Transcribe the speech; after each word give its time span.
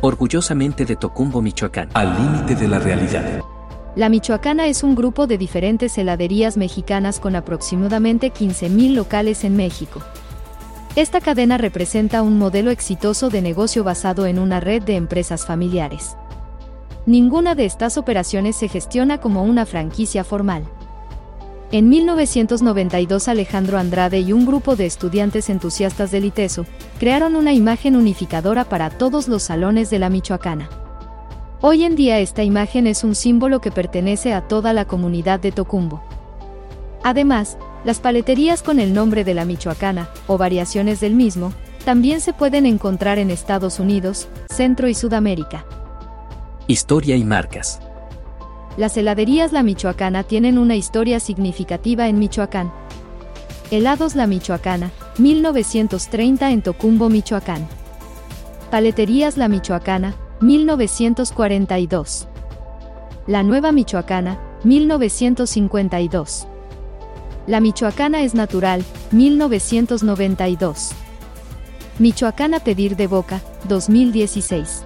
Orgullosamente 0.00 0.84
de 0.84 0.94
Tocumbo, 0.94 1.42
Michoacán. 1.42 1.88
Al 1.94 2.14
límite 2.14 2.54
de 2.54 2.68
la 2.68 2.78
realidad. 2.78 3.40
La 3.96 4.08
Michoacana 4.08 4.68
es 4.68 4.84
un 4.84 4.94
grupo 4.94 5.26
de 5.26 5.38
diferentes 5.38 5.98
heladerías 5.98 6.56
mexicanas 6.56 7.18
con 7.18 7.34
aproximadamente 7.34 8.32
15.000 8.32 8.94
locales 8.94 9.42
en 9.42 9.56
México. 9.56 10.00
Esta 10.94 11.20
cadena 11.20 11.58
representa 11.58 12.22
un 12.22 12.38
modelo 12.38 12.70
exitoso 12.70 13.28
de 13.28 13.42
negocio 13.42 13.82
basado 13.82 14.26
en 14.26 14.38
una 14.38 14.60
red 14.60 14.82
de 14.82 14.94
empresas 14.94 15.46
familiares. 15.46 16.16
Ninguna 17.06 17.56
de 17.56 17.64
estas 17.64 17.98
operaciones 17.98 18.54
se 18.54 18.68
gestiona 18.68 19.18
como 19.18 19.42
una 19.42 19.66
franquicia 19.66 20.22
formal. 20.22 20.64
En 21.70 21.90
1992 21.90 23.28
Alejandro 23.28 23.78
Andrade 23.78 24.20
y 24.20 24.32
un 24.32 24.46
grupo 24.46 24.74
de 24.74 24.86
estudiantes 24.86 25.50
entusiastas 25.50 26.10
del 26.10 26.24
ITESO 26.24 26.64
crearon 26.98 27.36
una 27.36 27.52
imagen 27.52 27.94
unificadora 27.94 28.64
para 28.64 28.88
todos 28.88 29.28
los 29.28 29.42
salones 29.42 29.90
de 29.90 29.98
la 29.98 30.08
Michoacana. 30.08 30.70
Hoy 31.60 31.84
en 31.84 31.94
día 31.94 32.20
esta 32.20 32.42
imagen 32.42 32.86
es 32.86 33.04
un 33.04 33.14
símbolo 33.14 33.60
que 33.60 33.70
pertenece 33.70 34.32
a 34.32 34.48
toda 34.48 34.72
la 34.72 34.86
comunidad 34.86 35.40
de 35.40 35.52
Tocumbo. 35.52 36.02
Además, 37.04 37.58
las 37.84 38.00
paleterías 38.00 38.62
con 38.62 38.80
el 38.80 38.94
nombre 38.94 39.22
de 39.22 39.34
la 39.34 39.44
Michoacana, 39.44 40.08
o 40.26 40.38
variaciones 40.38 41.00
del 41.00 41.14
mismo, 41.14 41.52
también 41.84 42.22
se 42.22 42.32
pueden 42.32 42.64
encontrar 42.64 43.18
en 43.18 43.30
Estados 43.30 43.78
Unidos, 43.78 44.28
Centro 44.48 44.88
y 44.88 44.94
Sudamérica. 44.94 45.66
Historia 46.66 47.16
y 47.16 47.24
marcas. 47.24 47.80
Las 48.76 48.96
heladerías 48.96 49.52
La 49.52 49.62
Michoacana 49.62 50.22
tienen 50.22 50.58
una 50.58 50.76
historia 50.76 51.20
significativa 51.20 52.08
en 52.08 52.18
Michoacán. 52.18 52.72
Helados 53.70 54.14
La 54.14 54.26
Michoacana, 54.26 54.90
1930 55.18 56.50
en 56.50 56.62
Tocumbo, 56.62 57.08
Michoacán. 57.08 57.66
Paleterías 58.70 59.36
La 59.36 59.48
Michoacana, 59.48 60.14
1942. 60.40 62.28
La 63.26 63.42
Nueva 63.42 63.72
Michoacana, 63.72 64.38
1952. 64.64 66.46
La 67.46 67.60
Michoacana 67.60 68.22
es 68.22 68.34
natural, 68.34 68.84
1992. 69.10 70.90
Michoacana 71.98 72.60
Pedir 72.60 72.94
de 72.94 73.06
Boca, 73.06 73.40
2016. 73.68 74.84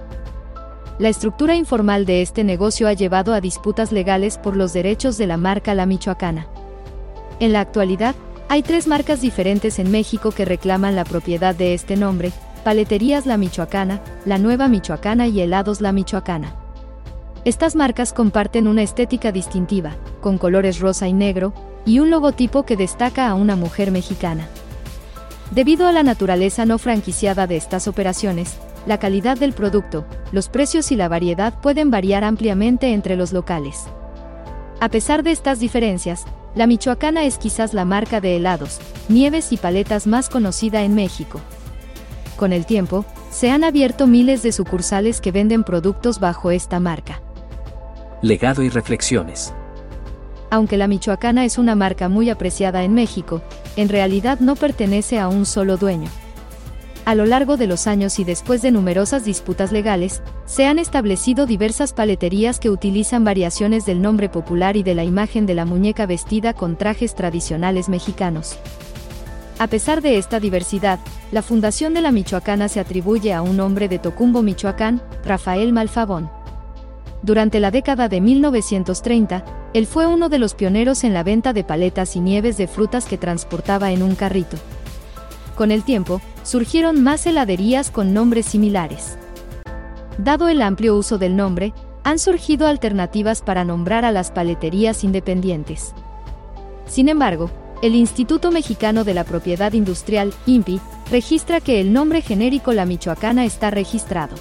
La 1.03 1.09
estructura 1.09 1.57
informal 1.57 2.05
de 2.05 2.21
este 2.21 2.45
negocio 2.45 2.87
ha 2.87 2.93
llevado 2.93 3.33
a 3.33 3.41
disputas 3.41 3.91
legales 3.91 4.37
por 4.37 4.55
los 4.55 4.71
derechos 4.71 5.17
de 5.17 5.27
la 5.27 5.35
marca 5.35 5.75
La 5.75 5.85
Michoacana. 5.85 6.47
En 7.41 7.51
la 7.51 7.59
actualidad, 7.59 8.15
hay 8.47 8.63
tres 8.63 8.87
marcas 8.87 9.19
diferentes 9.19 9.79
en 9.79 9.91
México 9.91 10.31
que 10.31 10.45
reclaman 10.45 10.95
la 10.95 11.03
propiedad 11.03 11.53
de 11.53 11.73
este 11.73 11.97
nombre, 11.97 12.31
Paleterías 12.63 13.25
La 13.25 13.35
Michoacana, 13.35 13.99
La 14.23 14.37
Nueva 14.37 14.69
Michoacana 14.69 15.27
y 15.27 15.41
Helados 15.41 15.81
La 15.81 15.91
Michoacana. 15.91 16.55
Estas 17.43 17.75
marcas 17.75 18.13
comparten 18.13 18.69
una 18.69 18.83
estética 18.83 19.33
distintiva, 19.33 19.97
con 20.21 20.37
colores 20.37 20.79
rosa 20.79 21.09
y 21.09 21.11
negro, 21.11 21.53
y 21.85 21.99
un 21.99 22.11
logotipo 22.11 22.63
que 22.63 22.77
destaca 22.77 23.27
a 23.27 23.33
una 23.33 23.57
mujer 23.57 23.91
mexicana. 23.91 24.47
Debido 25.51 25.85
a 25.85 25.91
la 25.91 26.03
naturaleza 26.03 26.65
no 26.65 26.77
franquiciada 26.77 27.45
de 27.45 27.57
estas 27.57 27.89
operaciones, 27.89 28.55
la 28.85 28.99
calidad 28.99 29.37
del 29.37 29.51
producto, 29.51 30.05
los 30.33 30.49
precios 30.49 30.91
y 30.91 30.95
la 30.95 31.07
variedad 31.07 31.53
pueden 31.61 31.91
variar 31.91 32.23
ampliamente 32.23 32.91
entre 32.91 33.15
los 33.15 33.31
locales. 33.31 33.85
A 34.79 34.89
pesar 34.89 35.21
de 35.21 35.29
estas 35.29 35.59
diferencias, 35.59 36.25
la 36.55 36.65
Michoacana 36.65 37.23
es 37.23 37.37
quizás 37.37 37.75
la 37.75 37.85
marca 37.85 38.19
de 38.19 38.35
helados, 38.35 38.79
nieves 39.09 39.51
y 39.51 39.57
paletas 39.57 40.07
más 40.07 40.29
conocida 40.29 40.81
en 40.81 40.95
México. 40.95 41.39
Con 42.35 42.51
el 42.51 42.65
tiempo, 42.65 43.05
se 43.29 43.51
han 43.51 43.63
abierto 43.63 44.07
miles 44.07 44.41
de 44.41 44.51
sucursales 44.51 45.21
que 45.21 45.31
venden 45.31 45.63
productos 45.63 46.19
bajo 46.19 46.49
esta 46.49 46.79
marca. 46.79 47.21
Legado 48.23 48.63
y 48.63 48.69
reflexiones. 48.69 49.53
Aunque 50.49 50.77
la 50.77 50.87
Michoacana 50.87 51.45
es 51.45 51.59
una 51.59 51.75
marca 51.75 52.09
muy 52.09 52.31
apreciada 52.31 52.83
en 52.83 52.95
México, 52.95 53.43
en 53.75 53.87
realidad 53.87 54.39
no 54.39 54.55
pertenece 54.55 55.19
a 55.19 55.27
un 55.27 55.45
solo 55.45 55.77
dueño. 55.77 56.09
A 57.05 57.15
lo 57.15 57.25
largo 57.25 57.57
de 57.57 57.67
los 57.67 57.85
años 57.87 58.17
y 58.19 58.23
después 58.23 58.61
de 58.61 58.71
numerosas 58.71 59.25
disputas 59.25 59.73
legales, 59.73 60.21
se 60.45 60.65
han 60.65 60.79
establecido 60.79 61.45
diversas 61.45 61.91
paleterías 61.91 62.59
que 62.59 62.69
utilizan 62.69 63.25
variaciones 63.25 63.85
del 63.85 64.01
nombre 64.01 64.29
popular 64.29 64.77
y 64.77 64.83
de 64.83 64.95
la 64.95 65.03
imagen 65.03 65.45
de 65.45 65.53
la 65.53 65.65
muñeca 65.65 66.05
vestida 66.05 66.53
con 66.53 66.77
trajes 66.77 67.13
tradicionales 67.13 67.89
mexicanos. 67.89 68.57
A 69.59 69.67
pesar 69.67 70.01
de 70.01 70.17
esta 70.17 70.39
diversidad, 70.39 70.97
la 71.33 71.41
fundación 71.41 71.93
de 71.93 72.01
la 72.01 72.13
Michoacana 72.13 72.69
se 72.69 72.79
atribuye 72.79 73.33
a 73.33 73.41
un 73.41 73.59
hombre 73.59 73.89
de 73.89 73.99
Tocumbo, 73.99 74.41
Michoacán, 74.41 75.01
Rafael 75.25 75.73
Malfabón. 75.73 76.31
Durante 77.21 77.59
la 77.59 77.69
década 77.69 78.07
de 78.07 78.21
1930, 78.21 79.43
él 79.73 79.87
fue 79.87 80.07
uno 80.07 80.29
de 80.29 80.39
los 80.39 80.53
pioneros 80.53 81.03
en 81.03 81.13
la 81.13 81.23
venta 81.23 81.51
de 81.51 81.65
paletas 81.65 82.15
y 82.15 82.21
nieves 82.21 82.55
de 82.55 82.67
frutas 82.67 83.05
que 83.05 83.17
transportaba 83.17 83.91
en 83.91 84.03
un 84.03 84.15
carrito. 84.15 84.57
Con 85.55 85.71
el 85.71 85.83
tiempo, 85.83 86.21
surgieron 86.43 87.03
más 87.03 87.25
heladerías 87.25 87.91
con 87.91 88.13
nombres 88.13 88.45
similares. 88.47 89.17
Dado 90.17 90.47
el 90.47 90.61
amplio 90.61 90.95
uso 90.97 91.17
del 91.17 91.35
nombre, 91.35 91.73
han 92.03 92.19
surgido 92.19 92.67
alternativas 92.67 93.41
para 93.41 93.63
nombrar 93.63 94.05
a 94.05 94.11
las 94.11 94.31
paleterías 94.31 95.03
independientes. 95.03 95.93
Sin 96.85 97.07
embargo, 97.07 97.49
el 97.81 97.95
Instituto 97.95 98.51
Mexicano 98.51 99.03
de 99.03 99.13
la 99.13 99.23
Propiedad 99.23 99.73
Industrial, 99.73 100.33
INPI, 100.45 100.79
registra 101.11 101.59
que 101.59 101.81
el 101.81 101.93
nombre 101.93 102.21
genérico 102.21 102.73
La 102.73 102.85
Michoacana 102.85 103.45
está 103.45 103.71
registrado. 103.71 104.35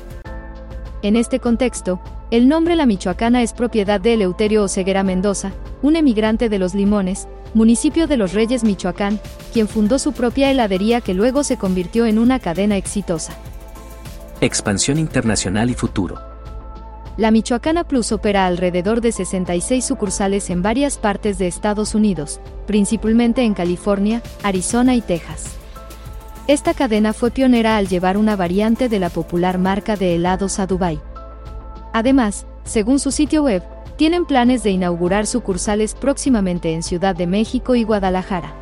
En 1.02 1.16
este 1.16 1.40
contexto, 1.40 2.00
el 2.30 2.48
nombre 2.48 2.76
La 2.76 2.86
Michoacana 2.86 3.42
es 3.42 3.52
propiedad 3.52 4.00
de 4.00 4.14
Eleuterio 4.14 4.64
Oseguera 4.64 5.02
Mendoza, 5.02 5.52
un 5.82 5.96
emigrante 5.96 6.48
de 6.48 6.58
Los 6.58 6.74
Limones, 6.74 7.26
municipio 7.54 8.06
de 8.06 8.16
Los 8.16 8.32
Reyes, 8.32 8.64
Michoacán, 8.64 9.20
quien 9.52 9.68
fundó 9.68 9.98
su 9.98 10.12
propia 10.12 10.50
heladería 10.50 11.00
que 11.00 11.14
luego 11.14 11.44
se 11.44 11.56
convirtió 11.56 12.06
en 12.06 12.18
una 12.18 12.38
cadena 12.38 12.76
exitosa. 12.76 13.34
Expansión 14.40 14.98
internacional 14.98 15.70
y 15.70 15.74
futuro. 15.74 16.18
La 17.16 17.30
Michoacana 17.30 17.84
Plus 17.84 18.10
opera 18.10 18.46
alrededor 18.46 19.02
de 19.02 19.12
66 19.12 19.84
sucursales 19.84 20.48
en 20.48 20.62
varias 20.62 20.96
partes 20.96 21.36
de 21.38 21.46
Estados 21.46 21.94
Unidos, 21.94 22.40
principalmente 22.66 23.42
en 23.42 23.52
California, 23.52 24.22
Arizona 24.42 24.94
y 24.94 25.02
Texas. 25.02 25.56
Esta 26.46 26.74
cadena 26.74 27.12
fue 27.12 27.30
pionera 27.30 27.76
al 27.76 27.86
llevar 27.86 28.16
una 28.16 28.34
variante 28.34 28.88
de 28.88 28.98
la 28.98 29.10
popular 29.10 29.58
marca 29.58 29.96
de 29.96 30.14
helados 30.16 30.58
a 30.58 30.66
Dubai. 30.66 31.00
Además, 31.92 32.46
según 32.64 32.98
su 32.98 33.12
sitio 33.12 33.44
web, 33.44 33.62
tienen 34.02 34.24
planes 34.24 34.64
de 34.64 34.72
inaugurar 34.72 35.28
sucursales 35.28 35.94
próximamente 35.94 36.72
en 36.72 36.82
Ciudad 36.82 37.14
de 37.14 37.28
México 37.28 37.76
y 37.76 37.84
Guadalajara. 37.84 38.52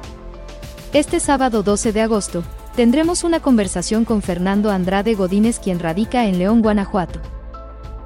Este 0.93 1.19
sábado 1.19 1.63
12 1.63 1.95
de 1.95 2.03
agosto, 2.03 2.43
tendremos 2.77 3.25
una 3.25 3.41
conversación 3.41 4.05
con 4.05 4.21
Fernando 4.21 4.71
Andrade 4.71 5.15
Godínez 5.15 5.59
quien 5.59 5.79
radica 5.79 6.27
en 6.27 6.39
León, 6.39 6.61
Guanajuato 6.61 7.21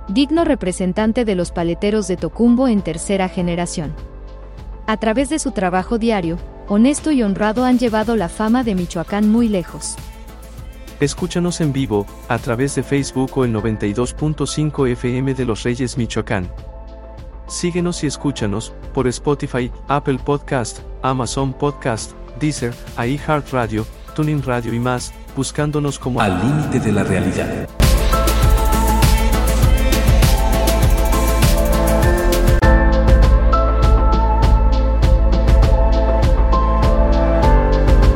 digno 0.06 0.44
representante 0.44 1.24
de 1.24 1.34
los 1.34 1.50
paleteros 1.50 2.06
de 2.06 2.16
Tocumbo 2.16 2.68
en 2.68 2.82
tercera 2.82 3.28
generación. 3.28 3.92
A 4.86 4.96
través 4.98 5.28
de 5.28 5.40
su 5.40 5.50
trabajo 5.50 5.98
diario, 5.98 6.38
honesto 6.68 7.10
y 7.10 7.24
honrado 7.24 7.64
han 7.64 7.80
llevado 7.80 8.14
la 8.14 8.28
fama 8.28 8.62
de 8.62 8.76
Michoacán 8.76 9.28
muy 9.28 9.48
lejos. 9.48 9.96
Escúchanos 11.00 11.60
en 11.60 11.72
vivo, 11.72 12.06
a 12.28 12.38
través 12.38 12.76
de 12.76 12.84
Facebook 12.84 13.32
o 13.34 13.44
el 13.44 13.52
92.5 13.52 14.88
FM 14.88 15.34
de 15.34 15.44
Los 15.44 15.64
Reyes 15.64 15.98
Michoacán. 15.98 16.48
Síguenos 17.46 18.02
y 18.04 18.06
escúchanos, 18.06 18.72
por 18.92 19.06
Spotify, 19.06 19.70
Apple 19.88 20.18
Podcast, 20.24 20.78
Amazon 21.02 21.52
Podcast, 21.52 22.12
Deezer, 22.40 22.74
iHeartRadio, 22.96 23.86
Tuning 24.14 24.42
Radio 24.42 24.72
y 24.72 24.78
más, 24.78 25.12
buscándonos 25.36 25.98
como 25.98 26.20
Al 26.20 26.40
límite 26.40 26.80
de 26.80 26.92
la 26.92 27.04
realidad. 27.04 27.68